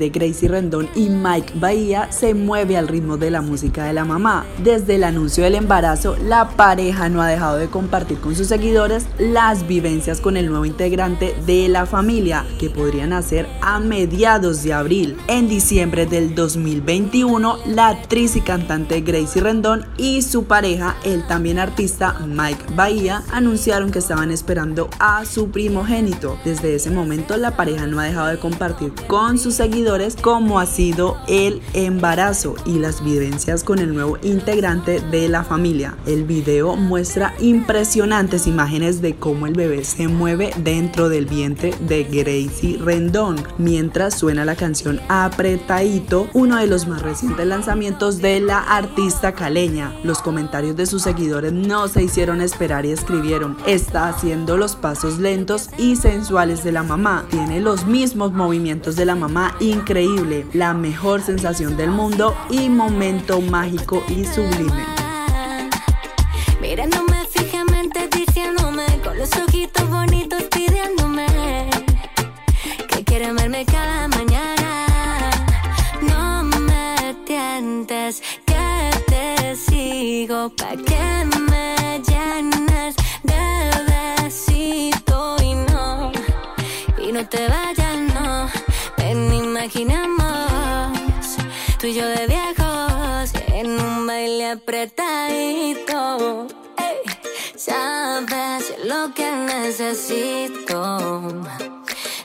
De 0.00 0.08
Gracie 0.08 0.48
Rendón 0.48 0.88
y 0.96 1.10
Mike 1.10 1.52
Bahía 1.56 2.10
se 2.10 2.34
mueve 2.34 2.76
al 2.76 2.88
ritmo 2.88 3.18
de 3.18 3.30
la 3.30 3.42
música 3.42 3.84
de 3.84 3.92
la 3.92 4.06
mamá. 4.06 4.46
Desde 4.64 4.96
el 4.96 5.04
anuncio 5.04 5.44
del 5.44 5.54
embarazo, 5.54 6.16
la 6.16 6.48
pareja 6.56 7.08
no 7.10 7.20
ha 7.20 7.28
dejado 7.28 7.58
de 7.58 7.68
compartir 7.68 8.18
con 8.18 8.34
sus 8.34 8.48
seguidores 8.48 9.06
las 9.18 9.68
vivencias 9.68 10.20
con 10.20 10.38
el 10.38 10.48
nuevo 10.48 10.64
integrante 10.64 11.36
de 11.46 11.68
la 11.68 11.84
familia, 11.84 12.46
que 12.58 12.70
podría 12.70 13.06
nacer 13.06 13.46
a 13.60 13.78
mediados 13.78 14.62
de 14.62 14.72
abril. 14.72 15.16
En 15.28 15.48
diciembre 15.48 16.06
del 16.06 16.34
2021, 16.34 17.58
la 17.66 17.88
actriz 17.88 18.36
y 18.36 18.40
cantante 18.40 19.02
Gracie 19.02 19.42
Rendón 19.42 19.84
y 19.98 20.22
su 20.22 20.44
pareja, 20.44 20.96
el 21.04 21.26
también 21.26 21.58
artista 21.58 22.18
Mike 22.26 22.64
Bahía, 22.74 23.22
anunciaron 23.32 23.90
que 23.90 23.98
estaban 23.98 24.30
esperando 24.30 24.88
a 24.98 25.26
su 25.26 25.50
primogénito. 25.50 26.38
Desde 26.42 26.74
ese 26.74 26.90
momento, 26.90 27.36
la 27.36 27.54
pareja 27.54 27.86
no 27.86 28.00
ha 28.00 28.04
dejado 28.04 28.28
de 28.28 28.38
compartir 28.38 28.94
con 29.06 29.36
sus 29.38 29.54
seguidores 29.54 29.89
cómo 30.22 30.60
ha 30.60 30.66
sido 30.66 31.16
el 31.26 31.60
embarazo 31.72 32.54
y 32.64 32.78
las 32.78 33.02
vivencias 33.02 33.64
con 33.64 33.80
el 33.80 33.92
nuevo 33.92 34.18
integrante 34.22 35.00
de 35.00 35.28
la 35.28 35.42
familia. 35.42 35.96
El 36.06 36.22
video 36.22 36.76
muestra 36.76 37.34
impresionantes 37.40 38.46
imágenes 38.46 39.02
de 39.02 39.16
cómo 39.16 39.48
el 39.48 39.54
bebé 39.54 39.82
se 39.84 40.06
mueve 40.06 40.52
dentro 40.58 41.08
del 41.08 41.26
vientre 41.26 41.74
de 41.80 42.04
Gracie 42.04 42.78
Rendón 42.78 43.42
mientras 43.58 44.14
suena 44.14 44.44
la 44.44 44.54
canción 44.54 45.00
Apretadito, 45.08 46.28
uno 46.34 46.58
de 46.58 46.68
los 46.68 46.86
más 46.86 47.02
recientes 47.02 47.44
lanzamientos 47.44 48.22
de 48.22 48.38
la 48.38 48.60
artista 48.60 49.32
caleña. 49.32 49.92
Los 50.04 50.22
comentarios 50.22 50.76
de 50.76 50.86
sus 50.86 51.02
seguidores 51.02 51.52
no 51.52 51.88
se 51.88 52.04
hicieron 52.04 52.40
esperar 52.40 52.86
y 52.86 52.92
escribieron: 52.92 53.56
Está 53.66 54.06
haciendo 54.06 54.56
los 54.56 54.76
pasos 54.76 55.18
lentos 55.18 55.68
y 55.78 55.96
sensuales 55.96 56.62
de 56.62 56.70
la 56.70 56.84
mamá. 56.84 57.26
Tiene 57.28 57.60
los 57.60 57.86
mismos 57.86 58.32
movimientos 58.32 58.94
de 58.94 59.04
la 59.04 59.16
mamá, 59.16 59.56
increíble, 59.80 60.46
la 60.52 60.74
mejor 60.74 61.22
sensación 61.22 61.76
del 61.76 61.90
mundo 61.90 62.36
y 62.50 62.68
momento 62.68 63.40
mágico 63.40 64.02
y 64.08 64.26
sublime. 64.26 64.84
Mirándome 66.60 67.26
fijamente, 67.30 68.08
diciéndome 68.08 68.84
con 69.02 69.16
los 69.16 69.30
ojitos 69.36 69.88
bonitos, 69.88 70.42
pidiéndome 70.54 71.26
que 72.88 73.04
quiere 73.04 73.32
verme 73.32 73.64
cada 73.64 74.06
mañana. 74.08 75.30
No 76.02 76.42
me 76.42 77.16
tientes, 77.24 78.22
que 78.44 78.90
te 79.06 79.56
sigo 79.56 80.50
pa' 80.50 80.76
que 80.76 81.09
que 99.08 99.30
necesito. 99.32 101.22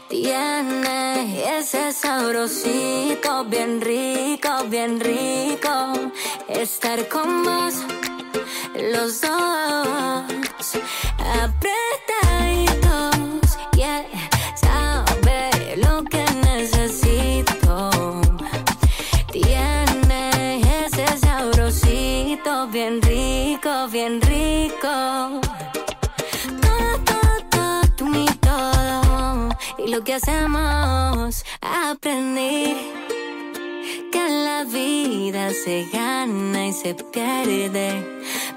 Tiene 0.10 1.58
ese 1.58 1.94
sabrosito 1.94 3.46
bien 3.46 3.80
rico, 3.82 4.50
bien 4.68 5.00
rico. 5.00 5.94
Estar 6.50 7.08
con 7.08 7.44
vos, 7.44 7.76
los 8.92 9.22
dos, 9.22 10.66
apretaditos. 11.44 12.94
Lo 29.95 30.03
que 30.03 30.15
hacemos, 30.15 31.45
aprendí 31.62 32.75
que 34.12 34.29
la 34.29 34.65
vida 34.65 35.51
se 35.53 35.88
gana 35.93 36.67
y 36.67 36.73
se 36.73 36.95
pierde. 36.95 38.03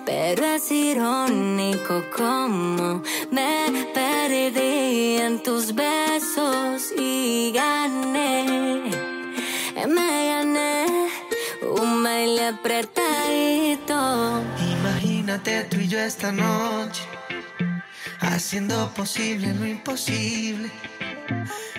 Pero 0.05 0.44
es 0.44 0.68
irónico 0.72 2.03
como 2.16 3.03
me 3.31 3.87
perdí 3.94 5.18
en 5.18 5.40
tus 5.44 5.72
besos 5.77 6.92
y 6.98 7.53
gané. 7.55 8.90
Me 9.87 10.27
gané 10.33 10.87
un 11.62 12.03
baile 12.03 12.46
apretadito. 12.48 14.42
Imagínate 14.81 15.64
tú 15.70 15.77
y 15.77 15.87
yo 15.87 16.01
esta 16.01 16.33
noche, 16.33 17.05
haciendo 18.22 18.92
posible 18.92 19.55
lo 19.55 19.66
imposible. 19.66 20.68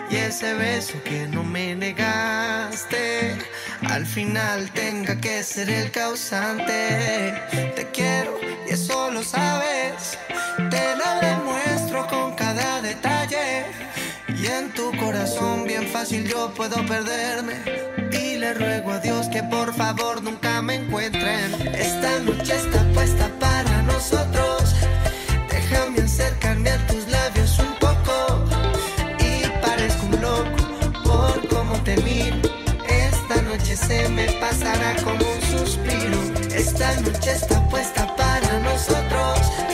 Y 0.10 0.16
ese 0.16 0.54
beso 0.56 0.94
que 1.04 1.28
no 1.28 1.44
me 1.44 1.76
negaste, 1.76 3.38
al 3.88 4.06
final 4.06 4.72
tenga 4.72 5.20
que 5.20 5.44
ser 5.44 5.70
el 5.70 5.92
causante. 5.92 7.34
Te 7.76 7.88
quiero 7.94 8.38
y 8.68 8.74
eso 8.74 9.12
lo 9.12 9.24
sabes, 9.24 10.18
te 10.70 10.96
lo 10.96 11.20
demuestro 11.22 12.08
con 12.08 12.36
cada 12.36 12.82
detalle. 12.82 13.66
Y 14.28 14.48
en 14.48 14.72
tu 14.74 14.96
corazón 14.98 15.66
bien 15.66 15.88
fácil 15.88 16.28
yo 16.28 16.54
puedo 16.54 16.86
perderme. 16.86 17.56
Y 18.12 18.38
le 18.38 18.54
ruego 18.54 18.92
a 18.92 19.00
Dios 19.00 19.28
que 19.28 19.44
por 19.44 19.74
favor 19.74 20.24
nunca 20.24 20.62
me 20.62 20.76
encuentren. 20.76 21.54
Esta 21.76 22.20
noche 22.20 22.56
está 22.56 22.84
puesta 22.94 23.30
para 23.40 23.82
nosotros. 23.84 24.76
Déjame 25.50 26.02
acercarme 26.02 26.70
a 26.72 26.88
tus 26.88 26.99
como 34.98 35.24
un 35.26 35.42
suspiro. 35.42 36.20
Esta 36.54 36.94
noche 37.02 37.32
está 37.32 37.62
puesta 37.70 38.16
para 38.16 38.60
nosotros. 38.60 39.69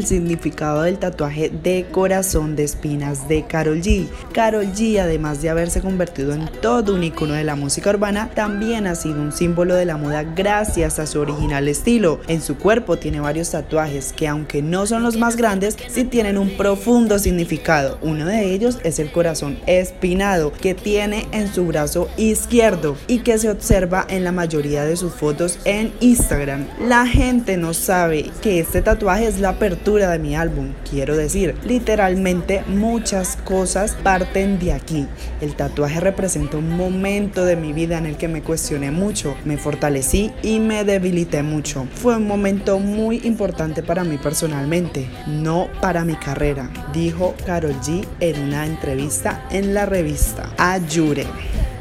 El 0.00 0.06
significado 0.06 0.82
del 0.82 0.98
tatuaje 0.98 1.50
de 1.50 1.84
corazón 1.90 2.56
de 2.56 2.64
espinas 2.64 3.28
de 3.28 3.44
Carol 3.46 3.82
G. 3.82 4.08
Carol 4.32 4.64
G, 4.72 4.98
además 4.98 5.42
de 5.42 5.50
haberse 5.50 5.82
convertido 5.82 6.32
en 6.32 6.48
todo 6.62 6.94
un 6.94 7.04
icono 7.04 7.34
de 7.34 7.44
la 7.44 7.54
música 7.54 7.90
urbana, 7.90 8.30
también 8.34 8.86
ha 8.86 8.94
sido 8.94 9.20
un 9.20 9.30
símbolo 9.30 9.74
de 9.74 9.84
la 9.84 9.98
moda 9.98 10.22
gracias 10.22 10.98
a 10.98 11.06
su 11.06 11.20
original 11.20 11.68
estilo. 11.68 12.18
En 12.28 12.40
su 12.40 12.56
cuerpo 12.56 12.96
tiene 12.96 13.20
varios 13.20 13.50
tatuajes 13.50 14.14
que 14.14 14.26
aunque 14.26 14.62
no 14.62 14.86
son 14.86 15.02
los 15.02 15.18
más 15.18 15.36
grandes, 15.36 15.76
sí 15.90 16.04
tienen 16.04 16.38
un 16.38 16.56
profundo 16.56 17.18
significado. 17.18 17.98
Uno 18.00 18.24
de 18.24 18.54
ellos 18.54 18.78
es 18.84 19.00
el 19.00 19.12
corazón 19.12 19.58
espinado 19.66 20.50
que 20.50 20.74
tiene 20.74 21.28
en 21.32 21.52
su 21.52 21.66
brazo 21.66 22.08
izquierdo 22.16 22.96
y 23.06 23.18
que 23.18 23.36
se 23.36 23.50
observa 23.50 24.06
en 24.08 24.24
la 24.24 24.32
mayoría 24.32 24.84
de 24.84 24.96
sus 24.96 25.12
fotos 25.12 25.58
en 25.66 25.92
Instagram. 26.00 26.66
La 26.80 27.06
gente 27.06 27.58
no 27.58 27.74
sabe 27.74 28.30
que 28.40 28.60
este 28.60 28.80
tatuaje 28.80 29.26
es 29.26 29.40
la 29.40 29.50
apertura 29.50 29.89
de 29.90 30.18
mi 30.18 30.36
álbum. 30.36 30.72
Quiero 30.88 31.16
decir, 31.16 31.54
literalmente 31.64 32.62
muchas 32.68 33.36
cosas 33.36 33.96
parten 34.02 34.58
de 34.58 34.72
aquí. 34.72 35.06
El 35.40 35.54
tatuaje 35.54 36.00
representa 36.00 36.58
un 36.58 36.76
momento 36.76 37.44
de 37.44 37.56
mi 37.56 37.72
vida 37.72 37.98
en 37.98 38.06
el 38.06 38.16
que 38.16 38.28
me 38.28 38.42
cuestioné 38.42 38.90
mucho, 38.90 39.34
me 39.44 39.58
fortalecí 39.58 40.30
y 40.42 40.60
me 40.60 40.84
debilité 40.84 41.42
mucho. 41.42 41.86
Fue 41.94 42.16
un 42.16 42.26
momento 42.26 42.78
muy 42.78 43.20
importante 43.24 43.82
para 43.82 44.04
mí 44.04 44.16
personalmente, 44.16 45.08
no 45.26 45.68
para 45.80 46.04
mi 46.04 46.14
carrera, 46.14 46.70
dijo 46.92 47.34
Carol 47.44 47.74
G 47.80 48.06
en 48.20 48.40
una 48.42 48.66
entrevista 48.66 49.46
en 49.50 49.74
la 49.74 49.86
revista 49.86 50.52
Ayure. 50.56 51.26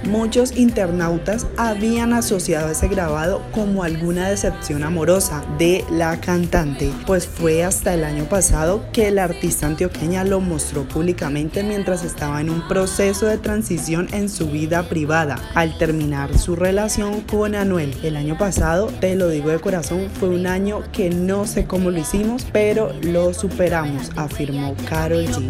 Muchos 0.06 0.56
internautas 0.56 1.46
habían 1.58 2.14
asociado 2.14 2.72
ese 2.72 2.88
grabado 2.88 3.44
como 3.52 3.84
alguna 3.84 4.30
decepción 4.30 4.84
amorosa 4.84 5.44
de 5.58 5.84
la 5.92 6.20
cantante, 6.22 6.92
pues 7.06 7.28
fue 7.28 7.64
hasta 7.64 7.94
el 7.94 8.04
año 8.04 8.24
pasado 8.26 8.86
que 8.94 9.12
la 9.12 9.26
artista 9.26 9.68
antioqueña 9.68 10.24
lo 10.24 10.40
mostró 10.40 10.88
públicamente 10.88 11.64
mientras 11.64 12.04
estaba 12.04 12.40
en 12.42 12.50
un 12.50 12.68
proceso 12.68 13.26
de 13.26 13.38
transición 13.38 14.08
en 14.14 14.30
su 14.30 14.50
vida 14.50 14.84
privada, 14.84 15.38
al 15.54 15.78
terminar 15.78 16.38
su 16.38 16.56
relación 16.56 17.22
con 17.22 17.56
Anuel. 17.56 17.94
El 18.02 18.16
año 18.16 18.38
pasado, 18.38 18.88
te 18.88 19.16
lo 19.16 19.28
digo 19.28 19.50
de 19.50 19.60
corazón, 19.60 20.10
fue 20.20 20.30
un 20.30 20.48
año 20.48 20.84
que 20.92 21.10
no 21.10 21.46
sé 21.46 21.66
cómo 21.66 21.92
lo 21.92 22.00
hicimos, 22.00 22.46
pero 22.52 22.94
lo 23.02 23.34
superamos, 23.34 24.12
afirmó 24.16 24.76
Carol 24.90 25.26
G. 25.28 25.50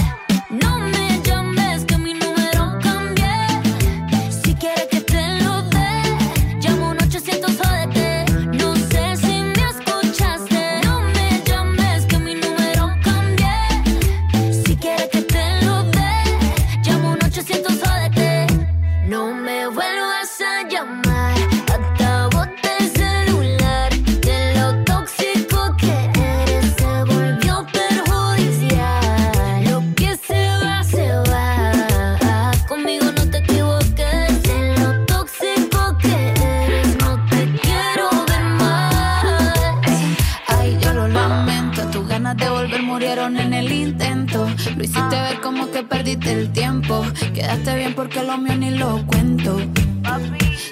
Que 46.21 46.31
el 46.31 46.51
tiempo. 46.51 47.03
Quedaste 47.33 47.75
bien 47.75 47.93
porque 47.93 48.23
lo 48.23 48.37
mío 48.37 48.55
ni 48.55 48.71
lo 48.71 49.05
cuento. 49.05 49.57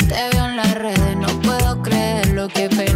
Te 0.08 0.36
veo 0.36 0.46
en 0.46 0.56
las 0.56 0.74
redes, 0.76 1.18
no 1.18 1.28
puedo 1.42 1.82
creerlo. 1.82 2.48
Qué 2.48 2.70
pena 2.70 2.84
de 2.84 2.89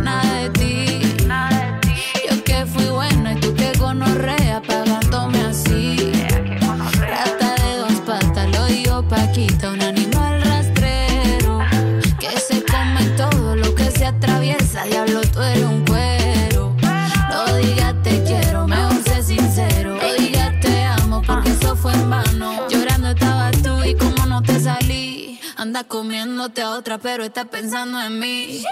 a 26.61 26.71
otra, 26.71 26.97
pero 26.97 27.23
estás 27.23 27.47
pensando 27.47 27.99
en 28.01 28.19
mí. 28.19 28.63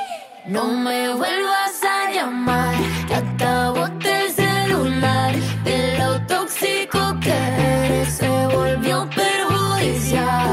No 0.46 0.66
me 0.66 1.10
vuelvas 1.14 1.82
a 1.84 2.12
llamar, 2.12 2.76
que 3.08 3.16
acabo 3.16 3.86
el 3.86 4.32
celular. 4.32 5.36
De 5.64 5.98
lo 5.98 6.26
tóxico 6.28 7.00
que 7.22 7.32
eres 7.32 8.14
se 8.14 8.30
volvió 8.48 9.10
perjudicial. 9.10 10.51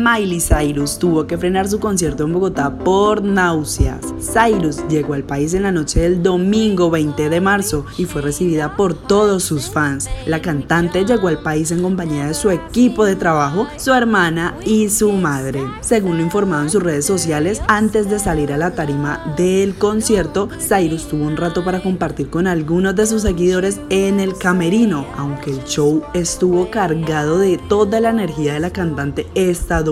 Miley 0.00 0.40
Cyrus 0.40 0.98
tuvo 0.98 1.26
que 1.26 1.36
frenar 1.36 1.68
su 1.68 1.78
concierto 1.78 2.24
en 2.24 2.32
Bogotá 2.32 2.78
por 2.78 3.22
náuseas. 3.22 4.00
Cyrus 4.18 4.78
llegó 4.88 5.12
al 5.12 5.24
país 5.24 5.52
en 5.52 5.64
la 5.64 5.72
noche 5.72 6.00
del 6.00 6.22
domingo 6.22 6.90
20 6.90 7.28
de 7.28 7.40
marzo 7.40 7.84
y 7.98 8.06
fue 8.06 8.22
recibida 8.22 8.76
por 8.76 8.94
todos 8.94 9.42
sus 9.42 9.68
fans. 9.68 10.08
La 10.26 10.40
cantante 10.40 11.04
llegó 11.04 11.28
al 11.28 11.42
país 11.42 11.70
en 11.70 11.82
compañía 11.82 12.26
de 12.26 12.34
su 12.34 12.50
equipo 12.50 13.04
de 13.04 13.14
trabajo, 13.14 13.66
su 13.76 13.92
hermana 13.92 14.56
y 14.64 14.88
su 14.88 15.12
madre. 15.12 15.62
Según 15.82 16.16
lo 16.16 16.22
informado 16.22 16.62
en 16.62 16.70
sus 16.70 16.82
redes 16.82 17.04
sociales, 17.04 17.60
antes 17.68 18.08
de 18.08 18.18
salir 18.18 18.54
a 18.54 18.56
la 18.56 18.70
tarima 18.70 19.34
del 19.36 19.74
concierto, 19.74 20.48
Cyrus 20.66 21.08
tuvo 21.08 21.26
un 21.26 21.36
rato 21.36 21.62
para 21.62 21.82
compartir 21.82 22.30
con 22.30 22.46
algunos 22.46 22.96
de 22.96 23.06
sus 23.06 23.22
seguidores 23.22 23.80
en 23.90 24.18
el 24.18 24.36
camerino, 24.38 25.06
aunque 25.18 25.50
el 25.50 25.64
show 25.64 26.02
estuvo 26.14 26.70
cargado 26.70 27.38
de 27.38 27.58
toda 27.68 28.00
la 28.00 28.10
energía 28.10 28.54
de 28.54 28.60
la 28.60 28.70
cantante 28.70 29.26
estadounidense, 29.34 29.89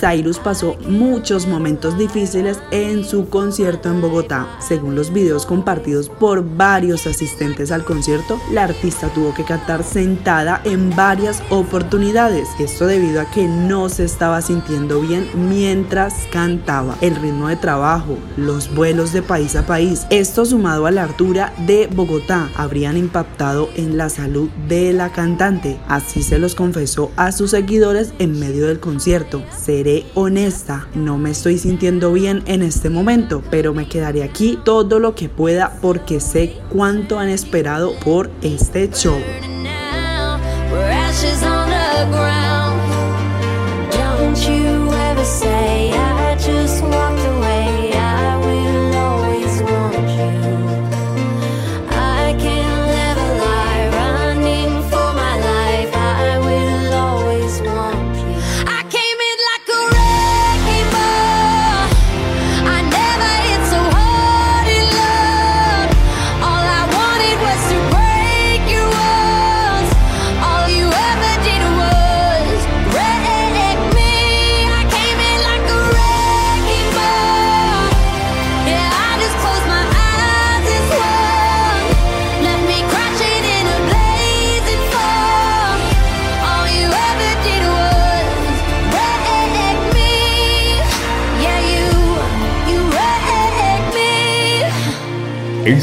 Cyrus 0.00 0.38
pasó 0.38 0.76
muchos 0.88 1.46
momentos 1.46 1.98
difíciles 1.98 2.58
en 2.70 3.04
su 3.04 3.28
concierto 3.28 3.88
en 3.88 4.00
Bogotá. 4.00 4.46
Según 4.60 4.94
los 4.94 5.12
videos 5.12 5.46
compartidos 5.46 6.08
por 6.08 6.44
varios 6.56 7.06
asistentes 7.06 7.70
al 7.70 7.84
concierto, 7.84 8.40
la 8.52 8.64
artista 8.64 9.08
tuvo 9.08 9.34
que 9.34 9.44
cantar 9.44 9.84
sentada 9.84 10.60
en 10.64 10.94
varias 10.94 11.42
oportunidades. 11.50 12.48
Esto 12.58 12.86
debido 12.86 13.20
a 13.20 13.30
que 13.30 13.46
no 13.46 13.88
se 13.88 14.04
estaba 14.04 14.42
sintiendo 14.42 15.00
bien 15.00 15.28
mientras 15.48 16.14
cantaba. 16.30 16.96
El 17.00 17.16
ritmo 17.16 17.48
de 17.48 17.56
trabajo, 17.56 18.16
los 18.36 18.74
vuelos 18.74 19.12
de 19.12 19.22
país 19.22 19.56
a 19.56 19.66
país, 19.66 20.06
esto 20.10 20.44
sumado 20.44 20.86
a 20.86 20.90
la 20.90 21.04
altura 21.04 21.52
de 21.66 21.86
Bogotá, 21.86 22.50
habrían 22.56 22.96
impactado 22.96 23.68
en 23.76 23.96
la 23.96 24.08
salud 24.08 24.48
de 24.68 24.92
la 24.92 25.12
cantante. 25.12 25.78
Así 25.88 26.22
se 26.22 26.38
los 26.38 26.54
confesó 26.54 27.10
a 27.16 27.32
sus 27.32 27.50
seguidores 27.50 28.12
en 28.18 28.38
medio 28.38 28.66
del 28.66 28.80
concierto 28.80 29.01
concierto. 29.02 29.42
Seré 29.50 30.06
honesta, 30.14 30.86
no 30.94 31.18
me 31.18 31.32
estoy 31.32 31.58
sintiendo 31.58 32.12
bien 32.12 32.44
en 32.46 32.62
este 32.62 32.88
momento, 32.88 33.42
pero 33.50 33.74
me 33.74 33.88
quedaré 33.88 34.22
aquí 34.22 34.60
todo 34.64 35.00
lo 35.00 35.16
que 35.16 35.28
pueda 35.28 35.76
porque 35.82 36.20
sé 36.20 36.54
cuánto 36.70 37.18
han 37.18 37.28
esperado 37.28 37.98
por 38.04 38.30
este 38.42 38.88
show. 38.92 39.18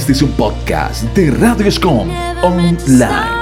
Este 0.10 0.26
es 0.26 0.32
un 0.32 0.36
podcast 0.38 1.03
de 1.14 1.30
Radio 1.30 1.70
Scom 1.70 2.10
Online. 2.41 3.38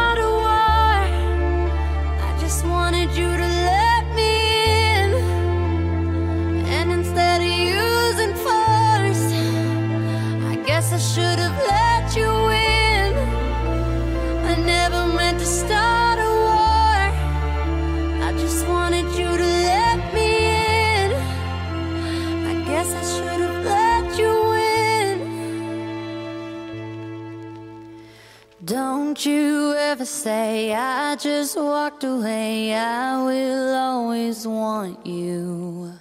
just 31.40 31.56
walked 31.56 32.04
away, 32.04 32.74
I 32.74 33.22
will 33.22 33.76
always 33.76 34.48
want 34.48 35.06
you. 35.06 35.94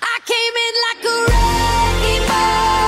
I 0.00 0.18
came 0.30 0.54
in 0.66 0.74
like 0.86 1.02
a 1.04 1.16
wrecking 1.26 2.28
ball. 2.28 2.87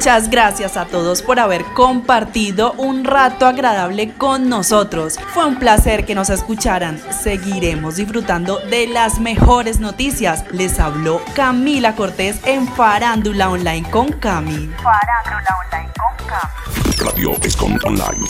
Muchas 0.00 0.30
gracias 0.30 0.78
a 0.78 0.86
todos 0.86 1.20
por 1.20 1.38
haber 1.38 1.62
compartido 1.74 2.72
un 2.78 3.04
rato 3.04 3.44
agradable 3.44 4.14
con 4.14 4.48
nosotros. 4.48 5.18
Fue 5.34 5.44
un 5.44 5.58
placer 5.58 6.06
que 6.06 6.14
nos 6.14 6.30
escucharan. 6.30 6.98
Seguiremos 7.12 7.96
disfrutando 7.96 8.60
de 8.70 8.86
las 8.86 9.20
mejores 9.20 9.78
noticias. 9.78 10.42
Les 10.52 10.80
habló 10.80 11.20
Camila 11.34 11.96
Cortés 11.96 12.40
en 12.46 12.66
Farándula 12.66 13.50
Online 13.50 13.86
con 13.90 14.10
Cami. 14.10 14.70
Farándula 14.82 15.58
Online 15.66 15.92
con 15.92 16.26
Cami. 16.26 17.04
Radio 17.04 17.36
Escom 17.42 17.78
Online. 17.84 18.26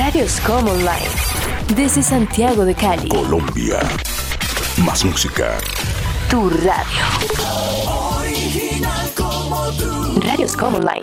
Radio 0.00 0.24
Escom 0.24 0.66
Online. 0.66 1.10
Desde 1.74 2.02
Santiago 2.02 2.64
de 2.64 2.74
Cali. 2.74 3.10
Colombia. 3.10 3.80
Más 4.78 5.04
música. 5.04 5.58
Tu 6.30 6.48
radio. 6.48 7.04
Radios 9.66 10.54
Common 10.54 10.82
Line. 10.82 11.02